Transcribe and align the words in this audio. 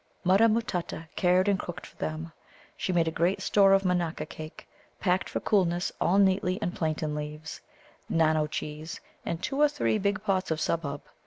Mutta 0.23 0.47
matutta 0.49 1.07
cared 1.15 1.47
and 1.47 1.59
cooked 1.59 1.85
for 1.85 1.95
them. 1.97 2.31
She 2.75 2.91
made 2.91 3.07
a 3.07 3.11
great 3.13 3.39
store 3.39 3.71
of 3.73 3.83
Manaka 3.83 4.25
cake, 4.27 4.67
packed 4.99 5.29
for 5.29 5.39
coolness 5.39 5.91
all 6.01 6.17
neatly 6.17 6.55
in 6.55 6.71
plantain 6.71 7.13
leaves; 7.13 7.61
Nano 8.09 8.47
cheese, 8.47 8.99
and 9.27 9.39
two 9.43 9.61
or 9.61 9.69
three 9.69 9.99
big 9.99 10.23
pots 10.23 10.49
of 10.49 10.59
Subbub. 10.59 11.01